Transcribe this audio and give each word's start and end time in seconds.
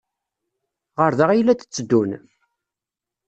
Ɣer 0.99 1.11
da 1.19 1.25
ay 1.31 1.41
la 1.43 1.53
d-tteddun? 1.55 2.11